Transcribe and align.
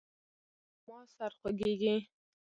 زما 0.83 0.99
سر 1.15 1.31
خوږیږي 1.39 1.95